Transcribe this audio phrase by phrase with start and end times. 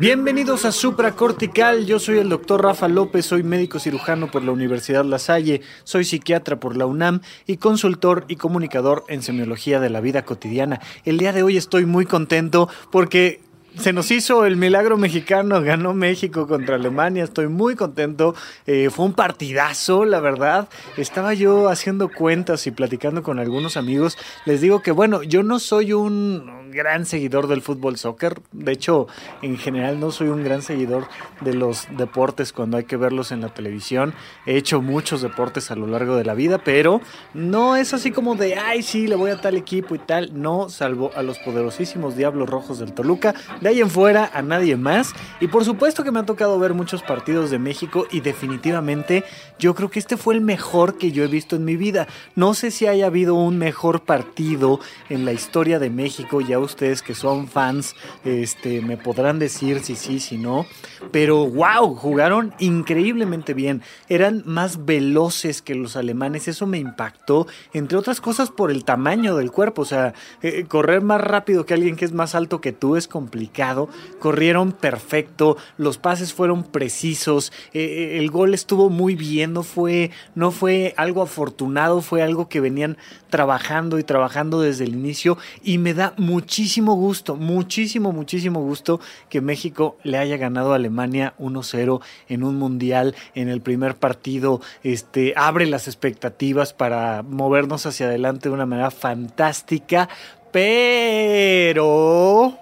[0.00, 4.50] Bienvenidos a Supra Cortical, yo soy el doctor Rafa López, soy médico cirujano por la
[4.50, 9.90] Universidad La Salle, soy psiquiatra por la UNAM y consultor y comunicador en semiología de
[9.90, 10.80] la vida cotidiana.
[11.04, 13.42] El día de hoy estoy muy contento porque
[13.76, 18.34] se nos hizo el milagro mexicano, ganó México contra Alemania, estoy muy contento,
[18.66, 20.68] eh, fue un partidazo, la verdad.
[20.96, 25.58] Estaba yo haciendo cuentas y platicando con algunos amigos, les digo que bueno, yo no
[25.58, 29.06] soy un gran seguidor del fútbol soccer, de hecho
[29.42, 31.08] en general no soy un gran seguidor
[31.40, 34.14] de los deportes cuando hay que verlos en la televisión,
[34.46, 37.00] he hecho muchos deportes a lo largo de la vida, pero
[37.34, 40.68] no es así como de, ay sí, le voy a tal equipo y tal, no,
[40.68, 45.12] salvo a los poderosísimos Diablos Rojos del Toluca, de ahí en fuera a nadie más.
[45.40, 49.24] Y por supuesto que me ha tocado ver muchos partidos de México y definitivamente
[49.58, 52.06] yo creo que este fue el mejor que yo he visto en mi vida.
[52.34, 56.40] No sé si haya habido un mejor partido en la historia de México.
[56.40, 57.94] Ya ustedes que son fans
[58.24, 60.66] este, me podrán decir si sí, si no.
[61.12, 63.82] Pero wow, jugaron increíblemente bien.
[64.08, 66.48] Eran más veloces que los alemanes.
[66.48, 69.82] Eso me impactó, entre otras cosas por el tamaño del cuerpo.
[69.82, 73.08] O sea, eh, correr más rápido que alguien que es más alto que tú es
[73.08, 79.62] complicado corrieron perfecto, los pases fueron precisos, eh, eh, el gol estuvo muy bien, no
[79.62, 82.96] fue, no fue algo afortunado, fue algo que venían
[83.30, 86.14] trabajando y trabajando desde el inicio y me da
[86.50, 92.56] muchísimo gusto, muchísimo, muchísimo gusto que México le haya ganado a Alemania 1-0 en un
[92.56, 98.66] mundial, en el primer partido, este, abre las expectativas para movernos hacia adelante de una
[98.66, 100.08] manera fantástica,
[100.50, 102.58] pero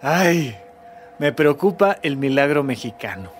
[0.00, 0.56] Ay,
[1.18, 3.32] me preocupa el milagro mexicano.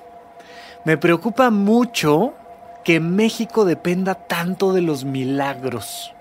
[0.85, 2.35] Me preocupa mucho
[2.85, 6.13] que México dependa tanto de los milagros.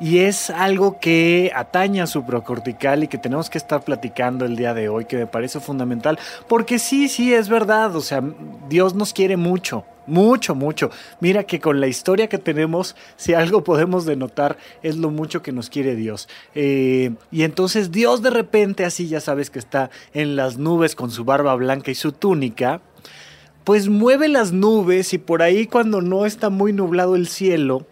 [0.00, 4.56] Y es algo que atañe a su procortical y que tenemos que estar platicando el
[4.56, 6.18] día de hoy, que me parece fundamental.
[6.48, 7.94] Porque sí, sí, es verdad.
[7.96, 8.22] O sea,
[8.68, 9.84] Dios nos quiere mucho.
[10.06, 10.90] Mucho, mucho.
[11.20, 15.52] Mira que con la historia que tenemos, si algo podemos denotar, es lo mucho que
[15.52, 16.28] nos quiere Dios.
[16.54, 21.10] Eh, y entonces Dios de repente, así ya sabes que está en las nubes con
[21.10, 22.82] su barba blanca y su túnica,
[23.64, 27.86] pues mueve las nubes y por ahí cuando no está muy nublado el cielo,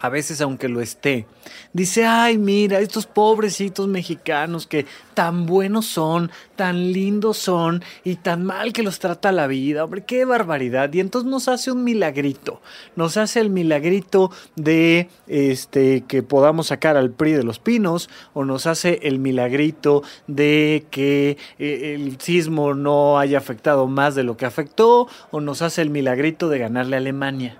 [0.00, 1.26] a veces aunque lo esté,
[1.72, 8.44] dice, ay, mira, estos pobrecitos mexicanos que tan buenos son, tan lindos son y tan
[8.44, 10.92] mal que los trata la vida, hombre, qué barbaridad.
[10.92, 12.60] Y entonces nos hace un milagrito,
[12.96, 18.44] nos hace el milagrito de este que podamos sacar al PRI de los pinos o
[18.44, 24.36] nos hace el milagrito de que eh, el sismo no haya afectado más de lo
[24.36, 27.58] que afectó o nos hace el milagrito de ganarle a Alemania.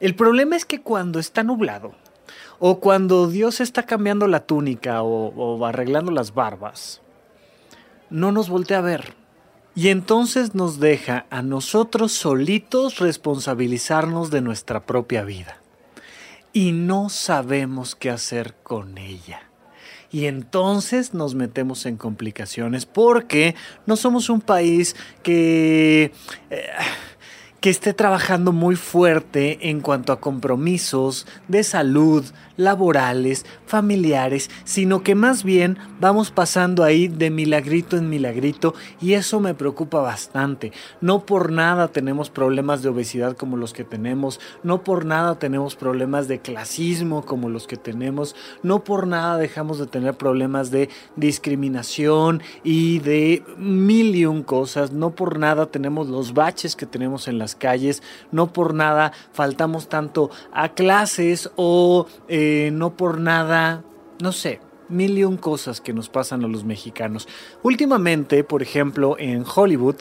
[0.00, 1.94] El problema es que cuando está nublado,
[2.58, 7.00] o cuando Dios está cambiando la túnica o, arreglando las barbas,
[8.10, 9.14] no nos voltea a ver.
[9.74, 15.58] Y entonces nos deja a nosotros solitos responsabilizarnos de nuestra propia vida.
[16.52, 19.42] Y no sabemos qué hacer con ella.
[20.10, 23.54] Y entonces nos metemos en complicaciones porque
[23.86, 26.12] no somos un país que...
[26.50, 26.66] Eh,
[27.60, 32.24] que esté trabajando muy fuerte en cuanto a compromisos de salud,
[32.60, 39.40] laborales, familiares, sino que más bien vamos pasando ahí de milagrito en milagrito y eso
[39.40, 40.72] me preocupa bastante.
[41.00, 45.74] No por nada tenemos problemas de obesidad como los que tenemos, no por nada tenemos
[45.74, 50.90] problemas de clasismo como los que tenemos, no por nada dejamos de tener problemas de
[51.16, 57.28] discriminación y de mil y un cosas, no por nada tenemos los baches que tenemos
[57.28, 58.02] en las calles,
[58.32, 62.06] no por nada faltamos tanto a clases o...
[62.28, 63.84] Eh, no por nada,
[64.20, 67.28] no sé, mil y un cosas que nos pasan a los mexicanos.
[67.62, 69.96] Últimamente, por ejemplo, en Hollywood,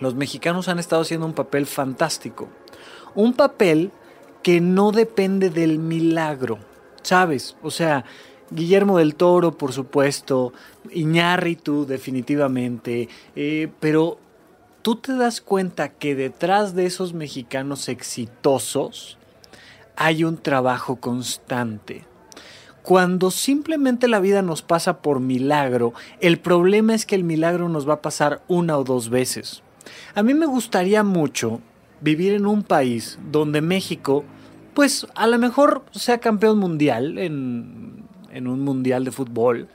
[0.00, 2.48] los mexicanos han estado haciendo un papel fantástico.
[3.14, 3.90] Un papel
[4.42, 6.58] que no depende del milagro,
[7.02, 7.56] ¿sabes?
[7.62, 8.04] O sea,
[8.50, 10.52] Guillermo del Toro, por supuesto,
[10.90, 14.18] Iñárritu, definitivamente, eh, pero
[14.82, 19.18] tú te das cuenta que detrás de esos mexicanos exitosos
[20.00, 22.06] hay un trabajo constante.
[22.82, 27.86] Cuando simplemente la vida nos pasa por milagro, el problema es que el milagro nos
[27.86, 29.62] va a pasar una o dos veces.
[30.14, 31.60] A mí me gustaría mucho
[32.00, 34.24] vivir en un país donde México,
[34.72, 39.68] pues a lo mejor sea campeón mundial en, en un mundial de fútbol,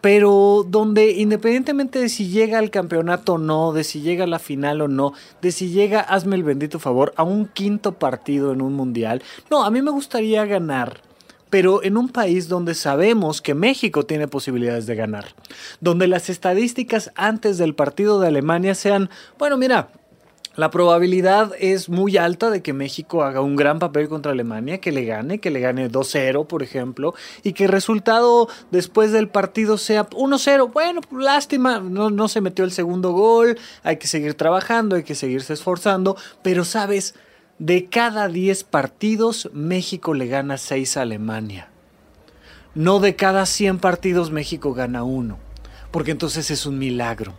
[0.00, 4.38] pero donde independientemente de si llega al campeonato o no, de si llega a la
[4.38, 8.62] final o no, de si llega, hazme el bendito favor, a un quinto partido en
[8.62, 11.02] un mundial, no, a mí me gustaría ganar.
[11.50, 15.36] Pero en un país donde sabemos que México tiene posibilidades de ganar,
[15.80, 19.08] donde las estadísticas antes del partido de Alemania sean,
[19.38, 19.90] bueno, mira,
[20.56, 24.92] la probabilidad es muy alta de que México haga un gran papel contra Alemania, que
[24.92, 29.78] le gane, que le gane 2-0, por ejemplo, y que el resultado después del partido
[29.78, 30.72] sea 1-0.
[30.72, 35.16] Bueno, lástima, no, no se metió el segundo gol, hay que seguir trabajando, hay que
[35.16, 37.16] seguirse esforzando, pero sabes,
[37.58, 41.68] de cada 10 partidos México le gana 6 a Alemania.
[42.76, 45.38] No de cada 100 partidos México gana uno,
[45.90, 47.34] porque entonces es un milagro.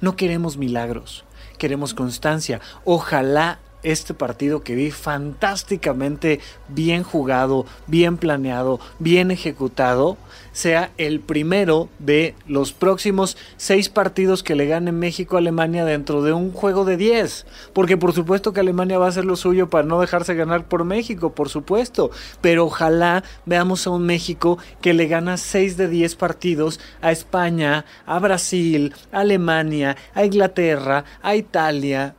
[0.00, 1.24] No queremos milagros
[1.58, 2.60] queremos constancia.
[2.84, 3.58] Ojalá
[3.92, 10.16] este partido que vi fantásticamente bien jugado, bien planeado, bien ejecutado,
[10.52, 16.22] sea el primero de los próximos seis partidos que le gane México a Alemania dentro
[16.22, 17.46] de un juego de 10.
[17.72, 20.84] Porque por supuesto que Alemania va a hacer lo suyo para no dejarse ganar por
[20.84, 22.10] México, por supuesto.
[22.40, 27.84] Pero ojalá veamos a un México que le gana 6 de 10 partidos a España,
[28.04, 32.16] a Brasil, a Alemania, a Inglaterra, a Italia,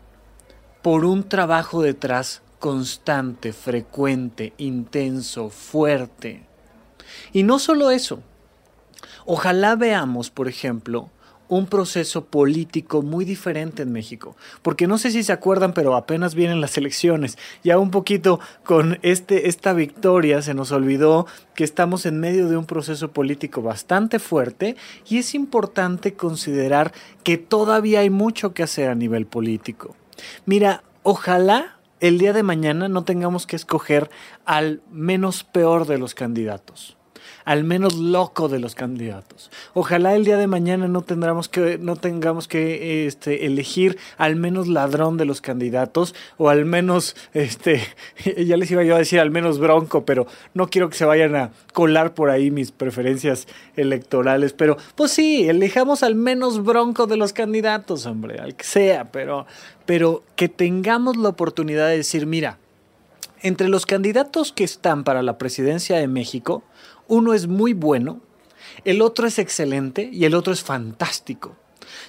[0.81, 6.45] por un trabajo detrás constante, frecuente, intenso, fuerte.
[7.33, 8.21] Y no solo eso,
[9.25, 11.09] ojalá veamos, por ejemplo,
[11.49, 14.37] un proceso político muy diferente en México.
[14.61, 17.37] Porque no sé si se acuerdan, pero apenas vienen las elecciones.
[17.63, 22.55] Ya un poquito con este, esta victoria se nos olvidó que estamos en medio de
[22.55, 24.75] un proceso político bastante fuerte
[25.09, 26.93] y es importante considerar
[27.23, 29.95] que todavía hay mucho que hacer a nivel político.
[30.45, 34.10] Mira, ojalá el día de mañana no tengamos que escoger
[34.45, 36.99] al menos peor de los candidatos
[37.45, 39.51] al menos loco de los candidatos.
[39.73, 45.17] Ojalá el día de mañana no, que, no tengamos que este, elegir al menos ladrón
[45.17, 47.81] de los candidatos o al menos, este,
[48.37, 51.35] ya les iba yo a decir al menos bronco, pero no quiero que se vayan
[51.35, 54.53] a colar por ahí mis preferencias electorales.
[54.53, 59.45] Pero pues sí, elijamos al menos bronco de los candidatos, hombre, al que sea, pero,
[59.85, 62.57] pero que tengamos la oportunidad de decir, mira,
[63.41, 66.63] entre los candidatos que están para la presidencia de México,
[67.09, 68.21] uno es muy bueno,
[68.85, 71.56] el otro es excelente y el otro es fantástico.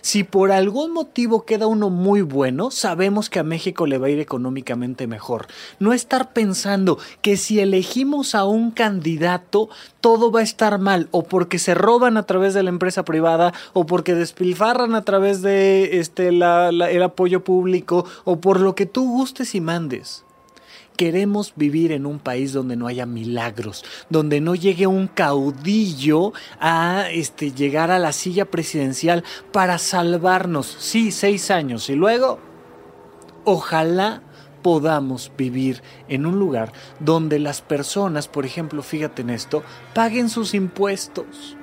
[0.02, 4.10] Si por algún motivo queda uno muy bueno, sabemos que a México le va a
[4.10, 5.46] ir económicamente mejor.
[5.78, 9.68] No estar pensando que si elegimos a un candidato,
[10.00, 13.52] todo va a estar mal, o porque se roban a través de la empresa privada,
[13.72, 19.08] o porque despilfarran a través de este, el apoyo público, o por lo que tú
[19.08, 20.24] gustes y mandes.
[21.00, 27.06] Queremos vivir en un país donde no haya milagros, donde no llegue un caudillo a
[27.10, 30.66] este, llegar a la silla presidencial para salvarnos.
[30.78, 31.88] Sí, seis años.
[31.88, 32.38] Y luego,
[33.46, 34.20] ojalá
[34.60, 39.62] podamos vivir en un lugar donde las personas, por ejemplo, fíjate en esto,
[39.94, 41.56] paguen sus impuestos.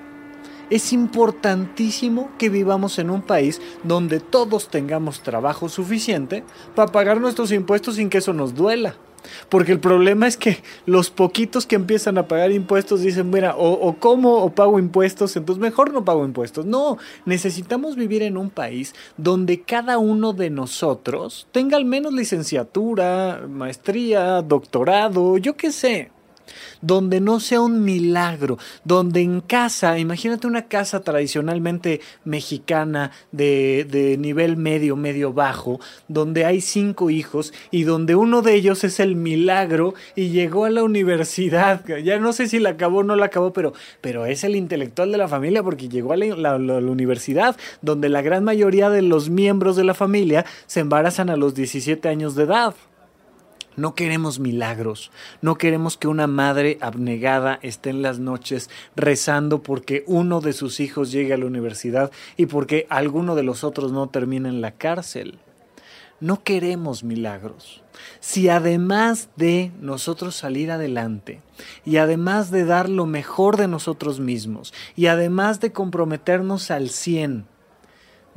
[0.72, 7.52] Es importantísimo que vivamos en un país donde todos tengamos trabajo suficiente para pagar nuestros
[7.52, 8.96] impuestos sin que eso nos duela.
[9.50, 13.72] Porque el problema es que los poquitos que empiezan a pagar impuestos dicen, mira, o,
[13.72, 16.66] o como o pago impuestos, entonces mejor no pago impuestos.
[16.66, 23.46] No, necesitamos vivir en un país donde cada uno de nosotros tenga al menos licenciatura,
[23.50, 26.12] maestría, doctorado, yo qué sé
[26.82, 34.18] donde no sea un milagro, donde en casa, imagínate una casa tradicionalmente mexicana de, de
[34.18, 39.16] nivel medio, medio bajo, donde hay cinco hijos y donde uno de ellos es el
[39.16, 43.28] milagro y llegó a la universidad, ya no sé si la acabó o no la
[43.28, 48.10] acabó, pero, pero es el intelectual de la familia porque llegó a la universidad, donde
[48.10, 52.36] la gran mayoría de los miembros de la familia se embarazan a los 17 años
[52.36, 52.76] de edad.
[53.78, 55.12] No queremos milagros,
[55.44, 60.80] no queremos que una madre abnegada esté en las noches rezando porque uno de sus
[60.80, 64.72] hijos llegue a la universidad y porque alguno de los otros no termine en la
[64.72, 65.38] cárcel.
[66.20, 67.84] No queremos milagros.
[68.20, 71.42] si además de nosotros salir adelante
[71.86, 77.46] y además de dar lo mejor de nosotros mismos y además de comprometernos al 100,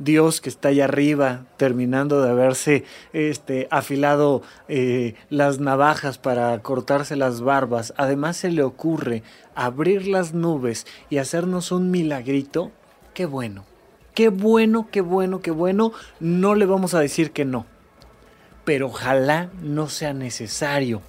[0.03, 7.15] Dios que está allá arriba, terminando de haberse este, afilado eh, las navajas para cortarse
[7.15, 9.23] las barbas, además se le ocurre
[9.55, 12.71] abrir las nubes y hacernos un milagrito,
[13.13, 13.65] qué bueno,
[14.13, 17.65] qué bueno, qué bueno, qué bueno, no le vamos a decir que no
[18.71, 21.01] pero ojalá no sea necesario.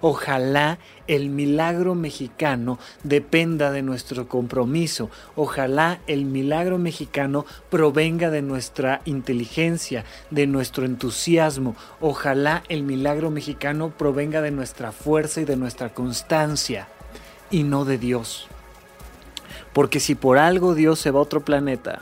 [0.00, 5.10] Ojalá el milagro mexicano dependa de nuestro compromiso.
[5.36, 11.76] Ojalá el milagro mexicano provenga de nuestra inteligencia, de nuestro entusiasmo.
[12.00, 16.88] Ojalá el milagro mexicano provenga de nuestra fuerza y de nuestra constancia
[17.50, 18.48] y no de Dios.
[19.74, 22.00] Porque si por algo Dios se va a otro planeta,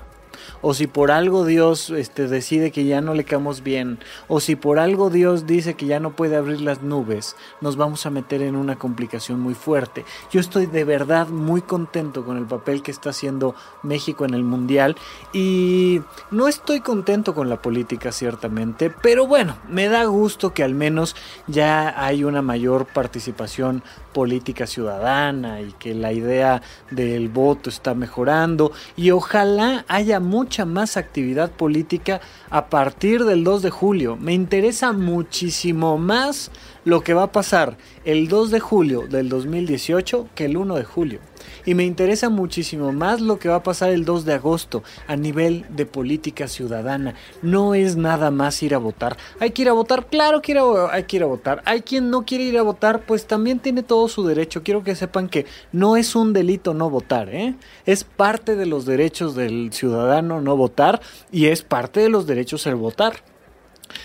[0.61, 4.57] o si por algo Dios este, decide que ya no le quedamos bien, o si
[4.57, 8.43] por algo Dios dice que ya no puede abrir las nubes, nos vamos a meter
[8.43, 10.05] en una complicación muy fuerte.
[10.31, 14.45] Yo estoy de verdad muy contento con el papel que está haciendo México en el
[14.45, 14.97] Mundial
[15.33, 16.01] y
[16.31, 21.17] no estoy contento con la política ciertamente, pero bueno, me da gusto que al menos
[21.47, 28.73] ya hay una mayor participación política ciudadana y que la idea del voto está mejorando
[28.97, 34.17] y ojalá haya mucha más actividad política a partir del 2 de julio.
[34.17, 36.51] Me interesa muchísimo más
[36.89, 37.77] lo que va a pasar
[38.07, 41.21] el 2 de julio del 2018 que el 1 de julio.
[41.67, 45.15] Y me interesa muchísimo más lo que va a pasar el 2 de agosto a
[45.15, 47.15] nivel de política ciudadana.
[47.43, 49.19] No es nada más ir a votar.
[49.39, 50.59] Hay que ir a votar, claro que
[50.91, 51.61] hay que ir a votar.
[51.67, 54.63] Hay quien no quiere ir a votar, pues también tiene todo su derecho.
[54.63, 57.55] Quiero que sepan que no es un delito no votar, ¿eh?
[57.85, 62.67] Es parte de los derechos del ciudadano no votar y es parte de los derechos
[62.67, 63.28] el votar.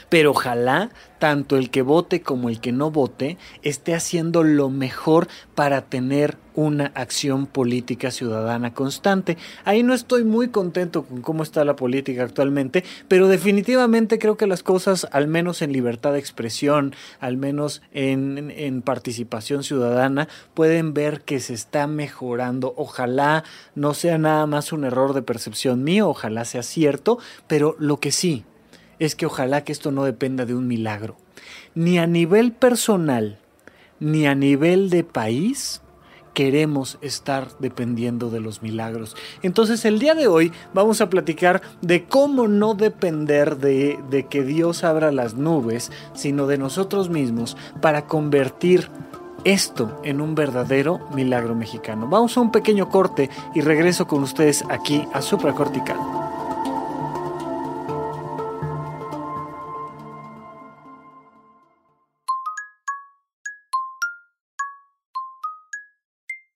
[0.09, 0.89] Pero ojalá
[1.23, 6.37] tanto el que vote como el que no vote esté haciendo lo mejor para tener
[6.55, 9.37] una acción política ciudadana constante.
[9.63, 14.47] Ahí no estoy muy contento con cómo está la política actualmente, pero definitivamente creo que
[14.47, 21.21] las cosas, al menos en libertad de expresión, al menos en, participación ciudadana, pueden ver
[21.21, 22.73] que se está mejorando.
[22.75, 28.01] Ojalá no sea nada más un error de percepción mío, ojalá sea cierto, pero lo
[28.01, 28.43] que sí
[28.99, 31.17] es que ojalá que esto no dependa de un milagro.
[31.75, 33.39] Ni a nivel personal,
[33.99, 35.81] ni a nivel de país,
[36.33, 39.15] queremos estar dependiendo de los milagros.
[39.41, 44.43] Entonces el día de hoy vamos a platicar de cómo no depender de, de, que
[44.43, 48.89] Dios abra las nubes, sino de nosotros mismos para convertir
[49.43, 52.07] esto en un verdadero milagro mexicano.
[52.07, 55.97] Vamos a un pequeño corte y regreso con ustedes aquí a Supracortical.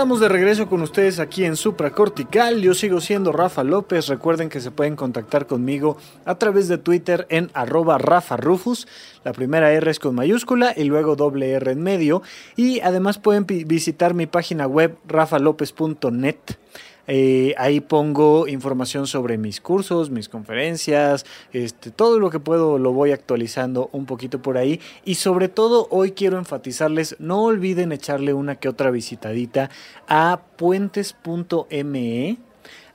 [0.00, 2.62] Estamos de regreso con ustedes aquí en Supracortical.
[2.62, 4.06] Yo sigo siendo Rafa López.
[4.06, 8.88] Recuerden que se pueden contactar conmigo a través de Twitter en arroba Rafa Rufus.
[9.24, 12.22] La primera R es con mayúscula y luego doble R en medio.
[12.56, 16.36] Y además pueden visitar mi página web rafalopez.net.
[17.12, 22.92] Eh, ahí pongo información sobre mis cursos, mis conferencias, este, todo lo que puedo lo
[22.92, 24.80] voy actualizando un poquito por ahí.
[25.04, 29.70] Y sobre todo hoy quiero enfatizarles, no olviden echarle una que otra visitadita
[30.06, 32.38] a puentes.me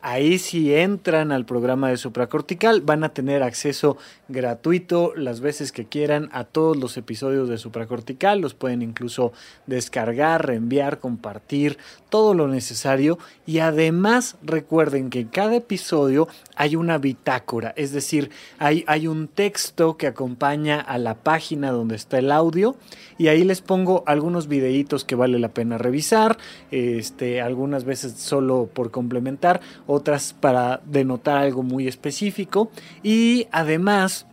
[0.07, 3.97] Ahí si entran al programa de supracortical van a tener acceso
[4.27, 8.39] gratuito las veces que quieran a todos los episodios de supracortical.
[8.39, 9.33] Los pueden incluso
[9.65, 13.17] descargar, reenviar, compartir, todo lo necesario.
[13.47, 19.27] Y además recuerden que en cada episodio hay una bitácora, es decir, hay, hay un
[19.27, 22.75] texto que acompaña a la página donde está el audio
[23.17, 26.38] y ahí les pongo algunos videitos que vale la pena revisar,
[26.69, 29.62] este, algunas veces solo por complementar
[29.95, 32.69] otras para denotar algo muy específico
[33.01, 34.27] y además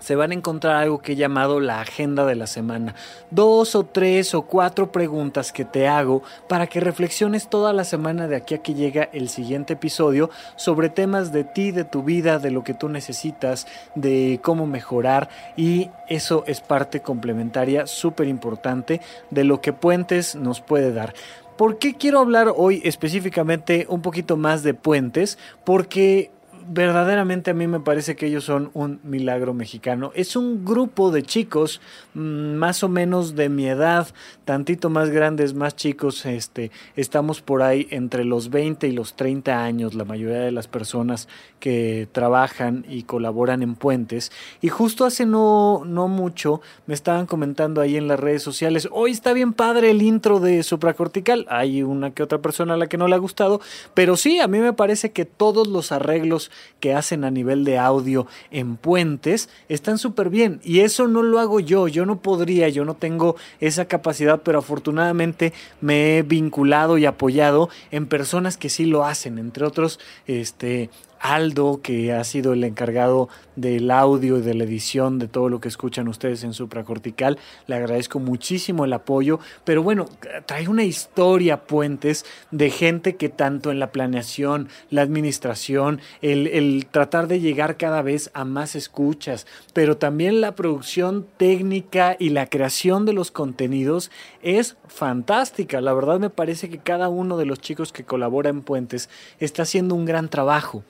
[0.00, 2.94] se van a encontrar algo que he llamado la agenda de la semana.
[3.30, 8.28] Dos o tres o cuatro preguntas que te hago para que reflexiones toda la semana
[8.28, 12.38] de aquí a que llega el siguiente episodio sobre temas de ti, de tu vida,
[12.38, 19.00] de lo que tú necesitas, de cómo mejorar y eso es parte complementaria súper importante
[19.30, 21.14] de lo que Puentes nos puede dar.
[21.58, 25.38] ¿Por qué quiero hablar hoy específicamente un poquito más de puentes?
[25.64, 26.30] Porque
[26.68, 30.12] verdaderamente a mí me parece que ellos son un milagro mexicano.
[30.14, 31.80] Es un grupo de chicos
[32.14, 34.08] mm, más o menos de mi edad,
[34.44, 39.64] tantito más grandes, más chicos, este, estamos por ahí entre los 20 y los 30
[39.64, 41.28] años, la mayoría de las personas
[41.58, 44.30] que trabajan y colaboran en puentes.
[44.60, 49.12] Y justo hace no, no mucho me estaban comentando ahí en las redes sociales, hoy
[49.12, 52.98] está bien padre el intro de supracortical, hay una que otra persona a la que
[52.98, 53.60] no le ha gustado,
[53.94, 56.50] pero sí, a mí me parece que todos los arreglos
[56.80, 60.60] que hacen a nivel de audio en puentes están súper bien.
[60.62, 64.58] Y eso no lo hago yo, yo no podría, yo no tengo esa capacidad, pero
[64.58, 70.90] afortunadamente me he vinculado y apoyado en personas que sí lo hacen, entre otros, este,
[71.20, 75.60] Aldo, que ha sido el encargado del audio y de la edición de todo lo
[75.60, 77.38] que escuchan ustedes en Supracortical.
[77.66, 80.08] Le agradezco muchísimo el apoyo, pero bueno,
[80.46, 86.86] trae una historia, Puentes, de gente que tanto en la planeación, la administración, el, el
[86.90, 92.46] tratar de llegar cada vez a más escuchas, pero también la producción técnica y la
[92.46, 94.10] creación de los contenidos
[94.42, 95.80] es fantástica.
[95.80, 99.08] La verdad me parece que cada uno de los chicos que colabora en Puentes
[99.40, 100.84] está haciendo un gran trabajo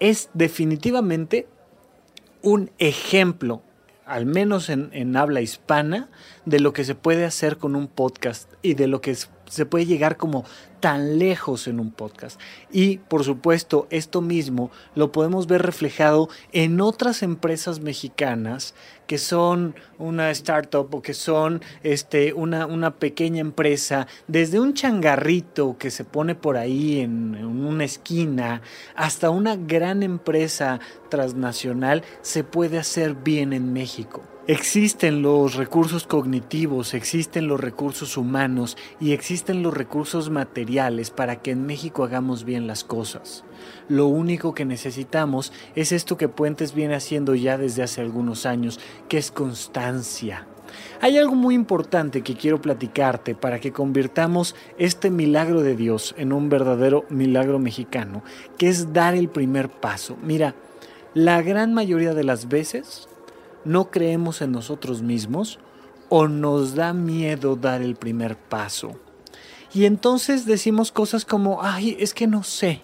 [0.00, 1.48] es definitivamente
[2.42, 3.62] un ejemplo,
[4.04, 6.08] al menos en, habla hispana,
[6.44, 9.16] de lo que se puede hacer con un podcast y de lo que
[9.48, 10.44] se puede llegar como
[10.80, 12.40] tan lejos en un podcast.
[12.70, 18.74] Y por supuesto, esto mismo lo podemos ver reflejado en otras empresas mexicanas
[19.06, 25.76] que son una startup o que son este, una, una pequeña empresa, desde un changarrito
[25.78, 28.62] que se pone por ahí en, en una esquina
[28.94, 34.22] hasta una gran empresa transnacional, se puede hacer bien en México.
[34.48, 41.50] Existen los recursos cognitivos, existen los recursos humanos y existen los recursos materiales para que
[41.50, 43.42] en México hagamos bien las cosas.
[43.88, 48.78] Lo único que necesitamos es esto que Puentes viene haciendo ya desde hace algunos años,
[49.08, 50.46] que es constancia.
[51.00, 56.32] Hay algo muy importante que quiero platicarte para que convirtamos este milagro de Dios en
[56.32, 58.22] un verdadero milagro mexicano,
[58.58, 60.16] que es dar el primer paso.
[60.22, 60.54] Mira,
[61.14, 63.08] la gran mayoría de las veces
[63.66, 65.58] no creemos en nosotros mismos
[66.08, 68.98] o nos da miedo dar el primer paso.
[69.74, 72.82] Y entonces decimos cosas como, ay, es que no sé.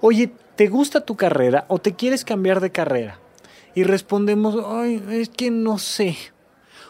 [0.00, 3.18] Oye, ¿te gusta tu carrera o te quieres cambiar de carrera?
[3.74, 6.16] Y respondemos, ay, es que no sé.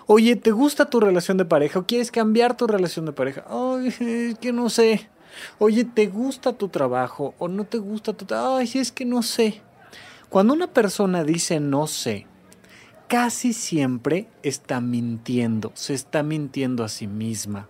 [0.06, 3.44] Oye, ¿te gusta tu relación de pareja o quieres cambiar tu relación de pareja?
[3.48, 5.08] Ay, es que no sé.
[5.58, 8.56] Oye, ¿te gusta tu trabajo o no te gusta tu trabajo?
[8.56, 9.62] Ay, es que no sé.
[10.28, 12.26] Cuando una persona dice no sé,
[13.08, 17.68] casi siempre está mintiendo, se está mintiendo a sí misma.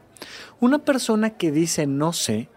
[0.60, 2.48] Una persona que dice no sé,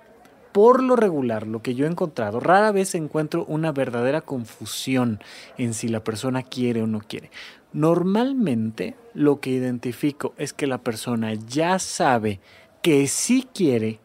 [0.52, 5.20] por lo regular, lo que yo he encontrado, rara vez encuentro una verdadera confusión
[5.58, 7.30] en si la persona quiere o no quiere.
[7.74, 12.40] Normalmente lo que identifico es que la persona ya sabe
[12.82, 14.00] que sí quiere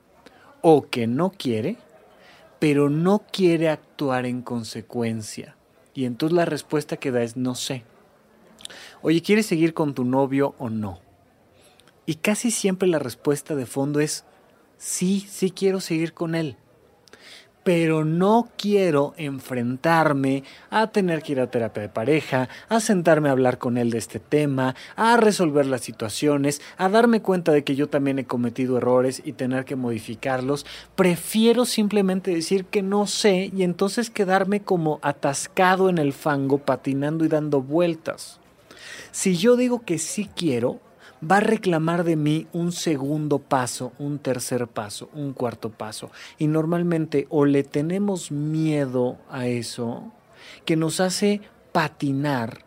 [0.60, 1.76] o que no quiere,
[2.58, 5.54] pero no quiere actuar en consecuencia.
[5.94, 7.84] Y entonces la respuesta que da es no sé.
[9.02, 10.98] Oye, ¿quieres seguir con tu novio o no?
[12.06, 14.24] Y casi siempre la respuesta de fondo es
[14.76, 16.56] sí, sí quiero seguir con él
[17.62, 23.32] pero no quiero enfrentarme a tener que ir a terapia de pareja, a sentarme a
[23.32, 27.76] hablar con él de este tema, a resolver las situaciones, a darme cuenta de que
[27.76, 30.66] yo también he cometido errores y tener que modificarlos.
[30.96, 37.24] Prefiero simplemente decir que no sé y entonces quedarme como atascado en el fango, patinando
[37.24, 38.39] y dando vueltas.
[39.12, 40.80] Si yo digo que sí quiero,
[41.28, 46.10] va a reclamar de mí un segundo paso, un tercer paso, un cuarto paso.
[46.38, 50.12] Y normalmente o le tenemos miedo a eso,
[50.64, 51.40] que nos hace
[51.72, 52.64] patinar,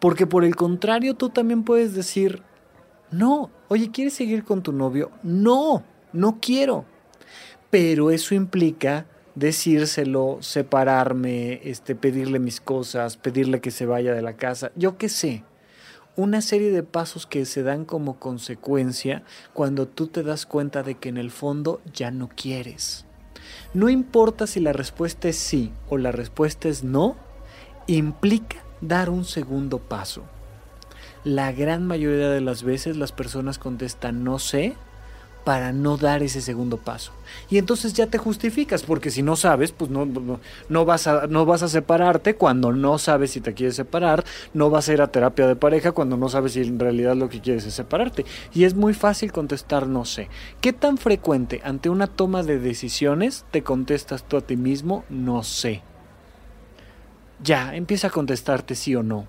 [0.00, 2.42] porque por el contrario tú también puedes decir,
[3.10, 5.10] no, oye, ¿quieres seguir con tu novio?
[5.22, 6.84] No, no quiero.
[7.70, 14.36] Pero eso implica decírselo, separarme, este, pedirle mis cosas, pedirle que se vaya de la
[14.36, 15.42] casa, yo qué sé
[16.16, 19.22] una serie de pasos que se dan como consecuencia
[19.54, 23.06] cuando tú te das cuenta de que en el fondo ya no quieres.
[23.74, 27.16] No importa si la respuesta es sí o la respuesta es no,
[27.86, 30.24] implica dar un segundo paso.
[31.24, 34.76] La gran mayoría de las veces las personas contestan no sé
[35.44, 37.12] para no dar ese segundo paso.
[37.50, 40.06] Y entonces ya te justificas, porque si no sabes, pues no,
[40.68, 44.24] no, vas a, no vas a separarte cuando no sabes si te quieres separar,
[44.54, 47.28] no vas a ir a terapia de pareja cuando no sabes si en realidad lo
[47.28, 48.24] que quieres es separarte.
[48.52, 50.28] Y es muy fácil contestar no sé.
[50.60, 55.42] ¿Qué tan frecuente ante una toma de decisiones te contestas tú a ti mismo no
[55.42, 55.82] sé?
[57.42, 59.26] Ya, empieza a contestarte sí o no.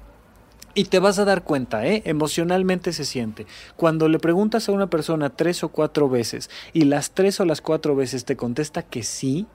[0.76, 2.02] Y te vas a dar cuenta, ¿eh?
[2.06, 3.46] emocionalmente se siente.
[3.76, 7.62] Cuando le preguntas a una persona tres o cuatro veces y las tres o las
[7.62, 9.46] cuatro veces te contesta que sí,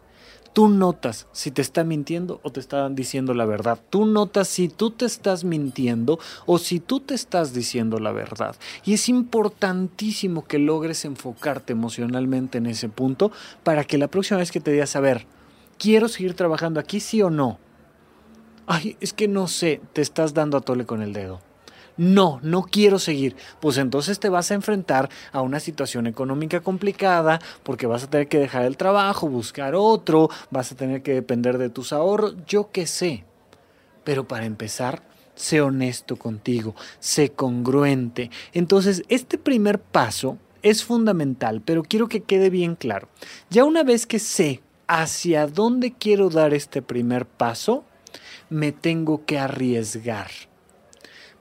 [0.52, 3.80] tú notas si te está mintiendo o te están diciendo la verdad.
[3.90, 8.54] Tú notas si tú te estás mintiendo o si tú te estás diciendo la verdad.
[8.84, 13.32] Y es importantísimo que logres enfocarte emocionalmente en ese punto
[13.64, 15.26] para que la próxima vez que te digas, a ver,
[15.78, 17.58] ¿quiero seguir trabajando aquí, sí o no?
[18.68, 21.40] Ay, es que no sé, te estás dando a tole con el dedo.
[21.96, 23.34] No, no quiero seguir.
[23.60, 28.28] Pues entonces te vas a enfrentar a una situación económica complicada porque vas a tener
[28.28, 32.70] que dejar el trabajo, buscar otro, vas a tener que depender de tus ahorros, yo
[32.70, 33.24] qué sé.
[34.04, 35.02] Pero para empezar,
[35.34, 38.30] sé honesto contigo, sé congruente.
[38.52, 43.08] Entonces, este primer paso es fundamental, pero quiero que quede bien claro.
[43.50, 47.84] Ya una vez que sé hacia dónde quiero dar este primer paso,
[48.50, 50.30] me tengo que arriesgar.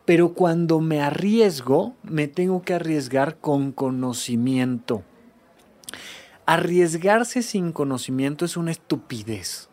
[0.05, 5.03] Pero cuando me arriesgo, me tengo que arriesgar con conocimiento.
[6.45, 9.69] Arriesgarse sin conocimiento es una estupidez.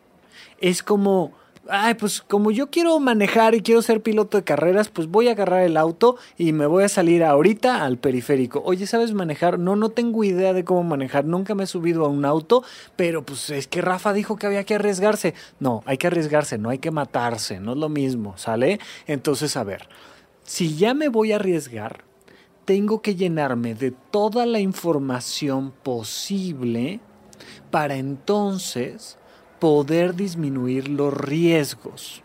[0.59, 1.33] Es como
[1.69, 5.31] ay, pues como yo quiero manejar y quiero ser piloto de carreras, pues voy a
[5.31, 8.61] agarrar el auto y me voy a salir ahorita al periférico.
[8.65, 9.59] Oye, ¿sabes manejar?
[9.59, 11.25] No, no tengo idea de cómo manejar.
[11.25, 12.63] Nunca me he subido a un auto,
[12.95, 15.33] pero pues es que Rafa dijo que había que arriesgarse.
[15.59, 18.79] No, hay que arriesgarse, no hay que matarse, no es lo mismo, ¿sale?
[19.07, 19.87] Entonces, a ver,
[20.43, 22.03] si ya me voy a arriesgar,
[22.65, 26.99] tengo que llenarme de toda la información posible
[27.69, 29.17] para entonces
[29.65, 32.21] poder disminuir los riesgos.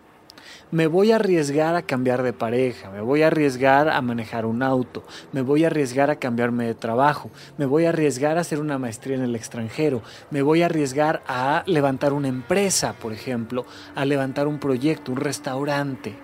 [0.70, 4.62] Me voy a arriesgar a cambiar de pareja, me voy a arriesgar a manejar un
[4.62, 8.60] auto, me voy a arriesgar a cambiarme de trabajo, me voy a arriesgar a hacer
[8.60, 13.64] una maestría en el extranjero, me voy a arriesgar a levantar una empresa, por ejemplo,
[13.94, 16.14] a levantar un proyecto, un restaurante.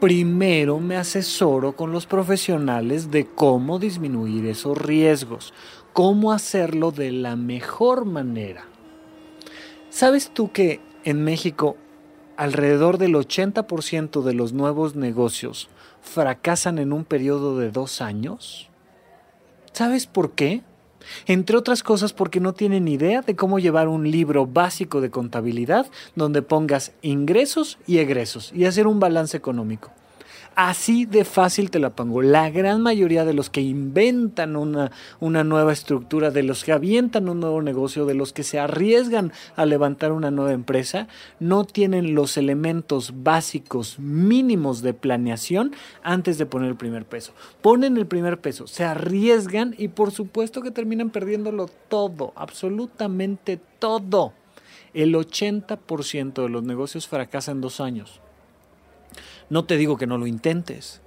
[0.00, 5.54] Primero me asesoro con los profesionales de cómo disminuir esos riesgos,
[5.92, 8.64] cómo hacerlo de la mejor manera.
[9.98, 11.76] ¿Sabes tú que en México
[12.36, 15.68] alrededor del 80% de los nuevos negocios
[16.02, 18.70] fracasan en un periodo de dos años?
[19.72, 20.62] ¿Sabes por qué?
[21.26, 25.88] Entre otras cosas porque no tienen idea de cómo llevar un libro básico de contabilidad
[26.14, 29.90] donde pongas ingresos y egresos y hacer un balance económico.
[30.60, 32.20] Así de fácil te la pongo.
[32.20, 34.90] La gran mayoría de los que inventan una,
[35.20, 39.30] una nueva estructura, de los que avientan un nuevo negocio, de los que se arriesgan
[39.54, 41.06] a levantar una nueva empresa,
[41.38, 47.34] no tienen los elementos básicos mínimos de planeación antes de poner el primer peso.
[47.62, 54.32] Ponen el primer peso, se arriesgan y por supuesto que terminan perdiéndolo todo, absolutamente todo.
[54.92, 58.20] El 80% de los negocios fracasan en dos años.
[59.50, 61.00] No te digo que no lo intentes,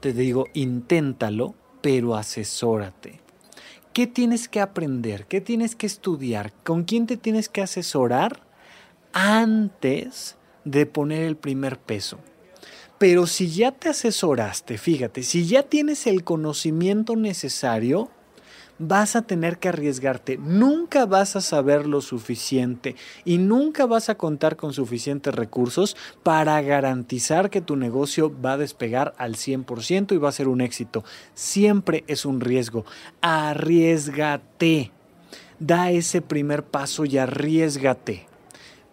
[0.00, 3.20] te digo inténtalo, pero asesórate.
[3.92, 5.26] ¿Qué tienes que aprender?
[5.26, 6.52] ¿Qué tienes que estudiar?
[6.64, 8.42] ¿Con quién te tienes que asesorar
[9.12, 12.20] antes de poner el primer peso?
[12.98, 18.10] Pero si ya te asesoraste, fíjate, si ya tienes el conocimiento necesario,
[18.80, 20.38] vas a tener que arriesgarte.
[20.38, 26.60] Nunca vas a saber lo suficiente y nunca vas a contar con suficientes recursos para
[26.62, 31.04] garantizar que tu negocio va a despegar al 100% y va a ser un éxito.
[31.34, 32.84] Siempre es un riesgo.
[33.20, 34.90] Arriesgate.
[35.58, 38.29] Da ese primer paso y arriesgate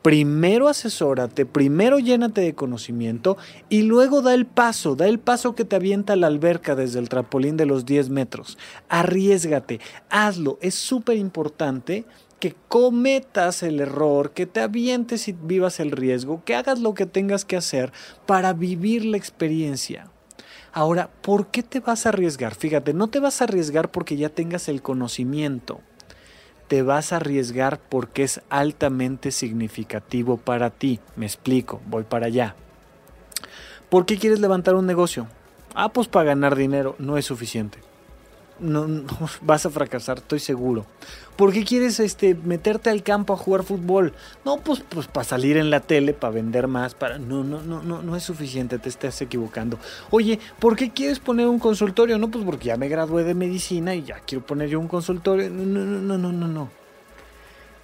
[0.01, 3.37] primero asesórate, primero llénate de conocimiento
[3.69, 7.09] y luego da el paso, da el paso que te avienta la alberca desde el
[7.09, 8.57] trampolín de los 10 metros.
[8.89, 9.79] Arriesgate,
[10.09, 12.05] hazlo, es súper importante
[12.39, 17.05] que cometas el error, que te avientes y vivas el riesgo, que hagas lo que
[17.05, 17.91] tengas que hacer
[18.25, 20.11] para vivir la experiencia.
[20.71, 22.53] Ahora, ¿por qué te vas a arriesgar?
[22.53, 25.81] Fíjate, no te vas a arriesgar porque ya tengas el conocimiento
[26.67, 30.99] te vas a arriesgar porque es altamente significativo para ti.
[31.15, 32.55] Me explico, voy para allá.
[33.89, 35.27] ¿Por qué quieres levantar un negocio?
[35.73, 37.86] Ah, pues para ganar dinero no es suficiente
[38.59, 38.87] no,
[39.41, 40.85] vas a fracasar, estoy seguro.
[41.35, 44.13] ¿Por qué quieres este, meterte al campo a jugar fútbol?
[44.43, 47.19] No, pues, pues para salir en la tele, para vender más, para...
[47.19, 49.77] No, no, no, no, no es suficiente, te estás equivocando.
[50.09, 52.17] Oye, ¿por qué quieres poner un consultorio?
[52.17, 55.49] No, pues porque ya me gradué de medicina y ya quiero poner yo un consultorio.
[55.49, 56.69] No, no, no, no, no, no.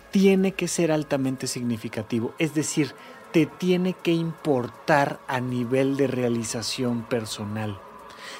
[0.09, 2.93] Tiene que ser altamente significativo, es decir,
[3.31, 7.79] te tiene que importar a nivel de realización personal.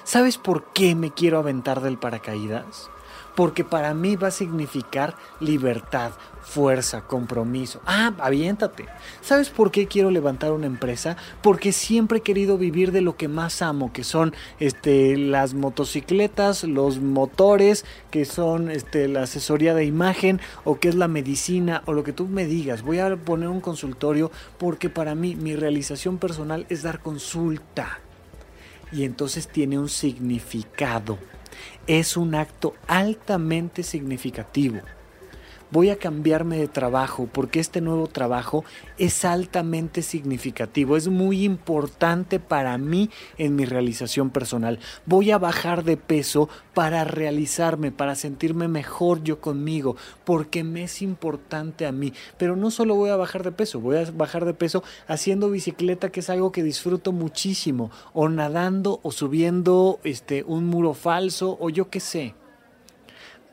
[0.05, 2.89] ¿Sabes por qué me quiero aventar del paracaídas?
[3.35, 6.11] Porque para mí va a significar libertad,
[6.41, 7.79] fuerza, compromiso.
[7.85, 8.85] Ah, aviéntate.
[9.21, 11.15] ¿Sabes por qué quiero levantar una empresa?
[11.41, 16.65] Porque siempre he querido vivir de lo que más amo, que son este, las motocicletas,
[16.65, 21.93] los motores, que son este, la asesoría de imagen o que es la medicina o
[21.93, 22.81] lo que tú me digas.
[22.81, 28.02] Voy a poner un consultorio porque para mí mi realización personal es dar consulta
[28.93, 31.17] y entonces tiene un significado.
[31.87, 34.79] Es un acto altamente significativo
[35.73, 38.63] voy a cambiarme de trabajo porque este nuevo trabajo
[38.99, 43.09] es altamente significativo, es muy importante para mí
[43.39, 44.77] en mi realización personal.
[45.07, 51.01] Voy a bajar de peso para realizarme, para sentirme mejor yo conmigo, porque me es
[51.01, 52.13] importante a mí.
[52.37, 56.11] Pero no solo voy a bajar de peso, voy a bajar de peso haciendo bicicleta,
[56.11, 61.71] que es algo que disfruto muchísimo, o nadando o subiendo este un muro falso o
[61.71, 62.35] yo qué sé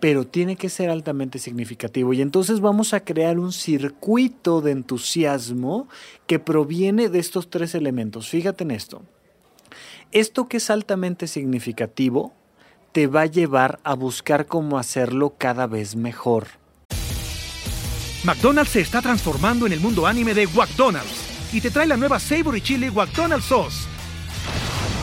[0.00, 2.12] pero tiene que ser altamente significativo.
[2.12, 5.88] Y entonces vamos a crear un circuito de entusiasmo
[6.26, 8.28] que proviene de estos tres elementos.
[8.28, 9.02] Fíjate en esto.
[10.10, 12.32] Esto que es altamente significativo
[12.92, 16.48] te va a llevar a buscar cómo hacerlo cada vez mejor.
[18.24, 22.18] McDonald's se está transformando en el mundo anime de McDonald's y te trae la nueva
[22.18, 23.90] Savory Chili McDonald's Sauce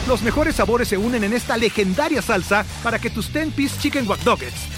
[0.08, 4.24] los mejores sabores se unen en esta legendaria salsa para que tus 10-piece chicken wack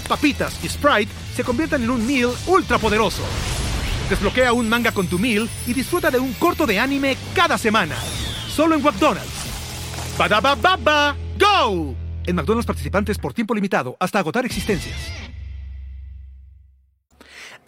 [0.10, 3.24] papitas y Sprite se conviertan en un meal ultra poderoso.
[4.10, 7.96] Desbloquea un manga con tu meal y disfruta de un corto de anime cada semana.
[8.50, 9.46] Solo en McDonald's.
[10.18, 11.96] baba ¡Go!
[12.26, 15.19] En McDonald's participantes por tiempo limitado hasta agotar existencias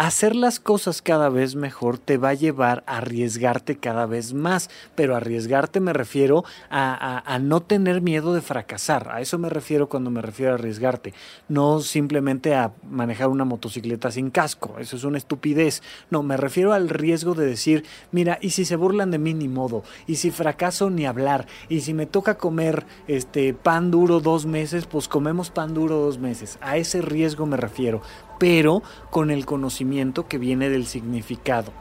[0.07, 4.71] hacer las cosas cada vez mejor te va a llevar a arriesgarte cada vez más,
[4.95, 10.09] pero arriesgarte me refiero a, no tener miedo de fracasar, a eso me refiero cuando
[10.09, 11.13] me refiero a arriesgarte,
[11.49, 16.73] no simplemente a manejar una motocicleta sin casco, eso es una estupidez, no, me refiero
[16.73, 20.31] al riesgo de decir, mira, y si se burlan de mí ni modo, y si
[20.31, 25.51] fracaso ni hablar, y si me toca comer este pan duro dos meses, pues comemos
[25.51, 28.01] pan duro dos meses, a ese riesgo me refiero,
[28.41, 31.71] pero con el conocimiento que viene del significado.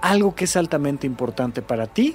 [0.00, 2.14] Algo que es altamente importante para ti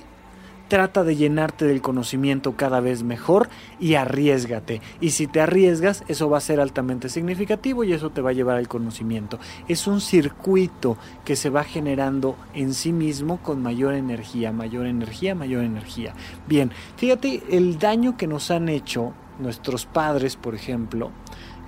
[0.67, 4.81] trata de llenarte del conocimiento cada vez mejor y arriesgate.
[4.99, 8.33] Y si te arriesgas, eso va a ser altamente significativo y eso te va a
[8.33, 9.37] llevar al conocimiento.
[9.67, 15.35] Es un circuito que se va generando en sí mismo con mayor energía, mayor energía,
[15.35, 16.15] mayor energía.
[16.47, 21.11] Bien, fíjate el daño que nos han hecho nuestros padres, por ejemplo.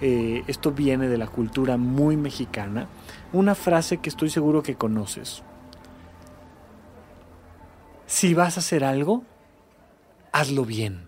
[0.02, 2.88] Eh, esto viene de la cultura muy mexicana.
[3.34, 5.44] Una frase que estoy seguro que conoces
[8.06, 9.24] si vas a hacer algo,
[10.32, 11.08] hazlo bien.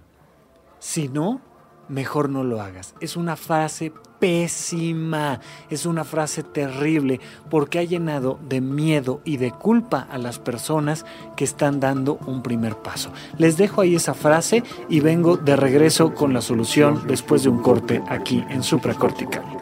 [0.80, 1.42] Si no,
[1.90, 2.96] mejor no lo hagas.
[3.00, 7.20] Es una frase pésima, es una frase terrible
[7.50, 12.42] porque ha llenado de miedo y de culpa a las personas que están dando un
[12.42, 13.12] primer paso.
[13.38, 17.62] Les dejo ahí esa frase y vengo de regreso con la solución después de un
[17.62, 19.58] corte aquí en supracortical.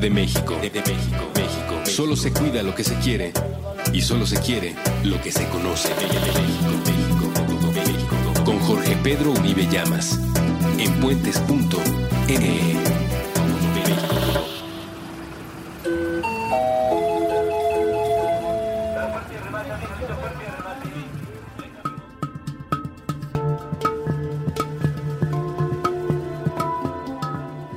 [0.00, 0.56] de México.
[0.60, 1.63] De, México, México.
[1.94, 3.32] Solo se cuida lo que se quiere
[3.92, 5.90] y solo se quiere lo que se conoce.
[8.44, 10.18] Con Jorge Pedro Uribe Llamas
[10.76, 13.03] en puentes.ne.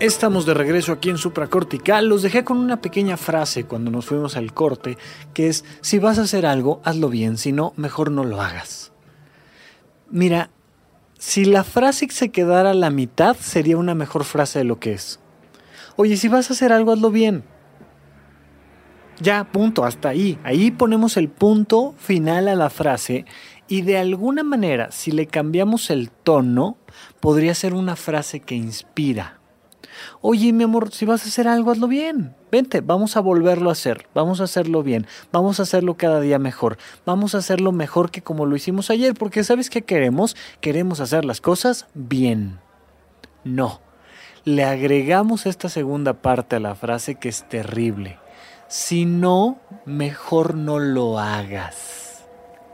[0.07, 2.07] Estamos de regreso aquí en Supracortical.
[2.07, 4.97] Los dejé con una pequeña frase cuando nos fuimos al corte,
[5.33, 8.93] que es, si vas a hacer algo, hazlo bien, si no, mejor no lo hagas.
[10.09, 10.49] Mira,
[11.19, 14.93] si la frase se quedara a la mitad, sería una mejor frase de lo que
[14.93, 15.19] es.
[15.97, 17.43] Oye, si vas a hacer algo, hazlo bien.
[19.19, 20.39] Ya, punto, hasta ahí.
[20.45, 23.25] Ahí ponemos el punto final a la frase
[23.67, 26.77] y de alguna manera, si le cambiamos el tono,
[27.19, 29.36] podría ser una frase que inspira
[30.21, 32.35] Oye, mi amor, si vas a hacer algo, hazlo bien.
[32.51, 34.07] Vente, vamos a volverlo a hacer.
[34.13, 35.07] Vamos a hacerlo bien.
[35.31, 36.77] Vamos a hacerlo cada día mejor.
[37.05, 39.13] Vamos a hacerlo mejor que como lo hicimos ayer.
[39.13, 40.35] Porque ¿sabes qué queremos?
[40.61, 42.59] Queremos hacer las cosas bien.
[43.43, 43.81] No.
[44.43, 48.17] Le agregamos esta segunda parte a la frase que es terrible.
[48.67, 52.25] Si no, mejor no lo hagas.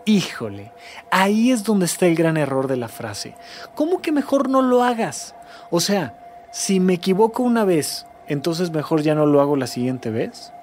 [0.05, 0.71] Híjole,
[1.11, 3.35] ahí es donde está el gran error de la frase.
[3.73, 5.33] ¿Cómo que mejor no lo hagas?
[5.71, 6.22] O sea,
[6.53, 10.53] si me equivoco una vez, entonces mejor ya no lo hago la siguiente vez.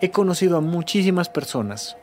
[0.00, 1.96] He conocido a muchísimas personas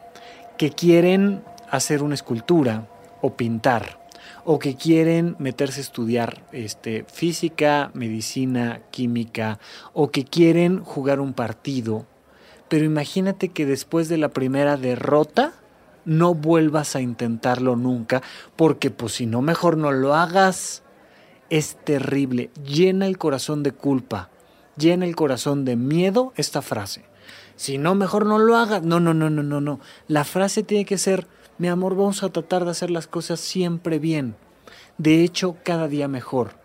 [0.57, 2.85] que quieren hacer una escultura
[3.21, 3.97] o pintar
[4.43, 9.57] o que quieren meterse a estudiar este, física, medicina, química
[9.93, 12.05] o que quieren jugar un partido.
[12.67, 15.53] Pero imagínate que después de la primera derrota
[16.03, 18.21] no vuelvas a intentarlo nunca
[18.57, 20.82] porque pues si no mejor no lo hagas
[21.53, 24.31] es terrible, llena el corazón de culpa,
[24.75, 27.05] llena el corazón de miedo esta frase.
[27.55, 28.81] Si no, mejor no lo hagas.
[28.81, 29.79] No, no, no, no, no, no.
[30.07, 31.27] La frase tiene que ser,
[31.59, 34.35] mi amor, vamos a tratar de hacer las cosas siempre bien.
[34.97, 36.55] De hecho, cada día mejor,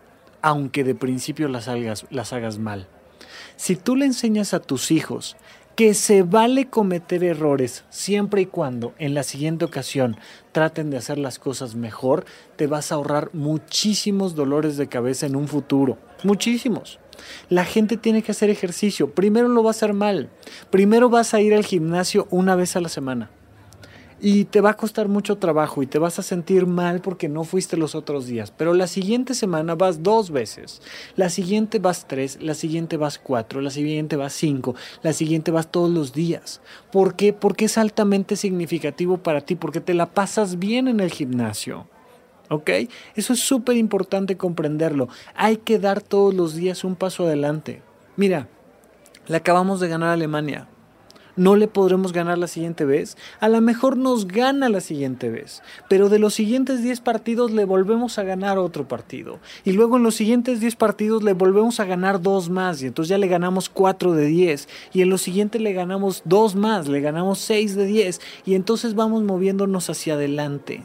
[0.41, 2.87] aunque de principio las hagas, las hagas mal.
[3.57, 5.37] Si tú le enseñas a tus hijos
[5.75, 10.17] que se vale cometer errores siempre y cuando en la siguiente ocasión
[10.51, 15.35] traten de hacer las cosas mejor, te vas a ahorrar muchísimos dolores de cabeza en
[15.35, 15.97] un futuro.
[16.23, 16.99] Muchísimos.
[17.49, 19.13] La gente tiene que hacer ejercicio.
[19.13, 20.29] Primero lo va a hacer mal.
[20.69, 23.29] Primero vas a ir al gimnasio una vez a la semana
[24.21, 27.43] y te va a costar mucho trabajo y te vas a sentir mal porque no
[27.43, 28.51] fuiste los otros días.
[28.51, 30.81] Pero la siguiente semana vas dos veces,
[31.15, 35.71] la siguiente vas tres, la siguiente vas cuatro, la siguiente vas cinco, la siguiente vas
[35.71, 36.61] todos los días.
[36.91, 37.33] ¿Por qué?
[37.33, 41.87] Porque es altamente significativo para ti, porque te la pasas bien en el gimnasio.
[42.49, 42.71] ¿Ok?
[43.15, 45.07] Eso es súper importante comprenderlo.
[45.35, 47.83] Hay que dar todos los días un paso adelante.
[48.15, 48.47] Mira,
[49.27, 50.67] le acabamos de ganar a Alemania
[51.39, 53.15] no le podremos ganar la siguiente vez.
[53.39, 57.63] A lo mejor nos gana la siguiente vez, pero de los siguientes 10 partidos le
[57.63, 59.39] volvemos a ganar otro partido.
[59.63, 63.09] Y luego en los siguientes 10 partidos le volvemos a ganar dos más y entonces
[63.09, 64.67] ya le ganamos 4 de 10.
[64.91, 68.93] Y en los siguientes le ganamos dos más, le ganamos 6 de 10 y entonces
[68.93, 70.83] vamos moviéndonos hacia adelante.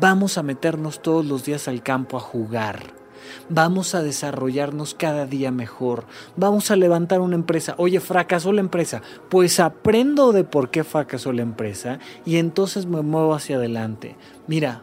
[0.00, 3.01] Vamos a meternos todos los días al campo a jugar
[3.48, 6.04] vamos a desarrollarnos cada día mejor,
[6.36, 7.74] vamos a levantar una empresa.
[7.78, 13.02] Oye, fracasó la empresa, pues aprendo de por qué fracasó la empresa y entonces me
[13.02, 14.16] muevo hacia adelante.
[14.46, 14.82] Mira,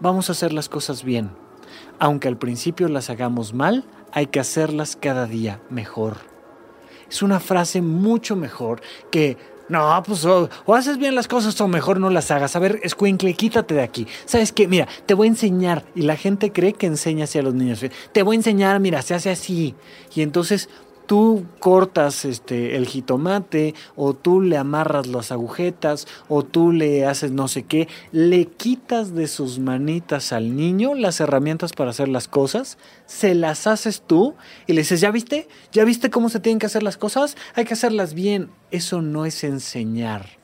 [0.00, 1.30] vamos a hacer las cosas bien.
[1.98, 6.16] Aunque al principio las hagamos mal, hay que hacerlas cada día mejor.
[7.08, 9.36] Es una frase mucho mejor que
[9.70, 12.56] no, pues o, haces bien las cosas o mejor no las hagas.
[12.56, 14.06] A ver, escuincle, quítate de aquí.
[14.24, 14.66] ¿Sabes qué?
[14.66, 15.84] Mira, te voy a enseñar.
[15.94, 17.80] Y la gente cree que enseña así a los niños.
[18.12, 19.76] Te voy a enseñar, mira, se hace así.
[20.14, 20.68] Y entonces
[21.10, 27.32] tú cortas este el jitomate o tú le amarras las agujetas o tú le haces
[27.32, 32.28] no sé qué, le quitas de sus manitas al niño las herramientas para hacer las
[32.28, 34.36] cosas, se las haces tú
[34.68, 35.48] y le dices, "¿Ya viste?
[35.72, 37.36] ¿Ya viste cómo se tienen que hacer las cosas?
[37.56, 40.38] Hay que hacerlas bien." Eso no es enseñar.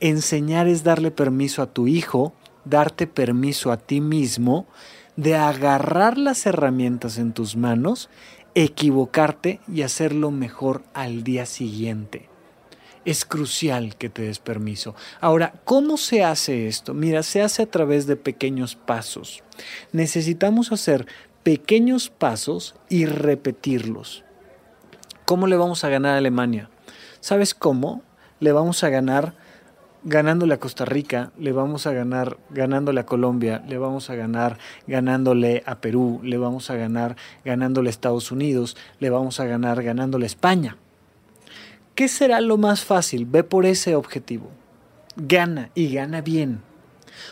[0.00, 2.32] Enseñar es darle permiso a tu hijo,
[2.64, 4.66] darte permiso a ti mismo
[5.14, 8.08] de agarrar las herramientas en tus manos
[8.54, 12.28] equivocarte y hacerlo mejor al día siguiente.
[13.04, 14.94] Es crucial que te des permiso.
[15.20, 16.94] Ahora, ¿cómo se hace esto?
[16.94, 19.42] Mira, se hace a través de pequeños pasos.
[19.90, 21.06] Necesitamos hacer
[21.42, 24.24] pequeños pasos y repetirlos.
[25.24, 26.70] ¿Cómo le vamos a ganar a Alemania?
[27.20, 28.02] ¿Sabes cómo?
[28.38, 29.34] Le vamos a ganar
[30.04, 34.58] ganándole a Costa Rica, le vamos a ganar ganándole a Colombia, le vamos a ganar
[34.86, 39.82] ganándole a Perú, le vamos a ganar ganándole a Estados Unidos, le vamos a ganar
[39.82, 40.76] ganándole a España.
[41.94, 43.26] ¿Qué será lo más fácil?
[43.26, 44.50] Ve por ese objetivo.
[45.16, 46.62] Gana y gana bien.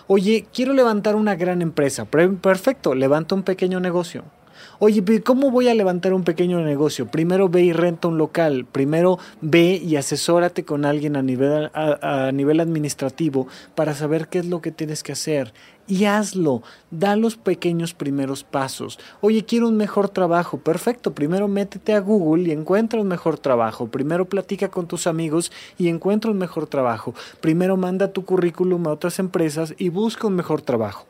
[0.07, 2.05] Oye, quiero levantar una gran empresa.
[2.05, 4.25] Perfecto, levanta un pequeño negocio.
[4.79, 7.07] Oye, ¿cómo voy a levantar un pequeño negocio?
[7.07, 13.47] Primero ve y renta un local, primero ve y asesórate con alguien a nivel, administrativo
[13.75, 15.53] para saber qué es lo que tienes que hacer
[15.87, 16.63] y hazlo.
[16.91, 18.99] Da los pequeños primeros pasos.
[19.21, 20.59] Oye, quiero un mejor trabajo.
[20.59, 21.15] Perfecto.
[21.15, 23.89] Primero métete a Google y encuentra un mejor trabajo.
[23.89, 27.15] Primero platica con tus amigos y encuentra un mejor trabajo.
[27.41, 31.07] Primero manda tu currículum a otras empresas y busca un mejor trabajo.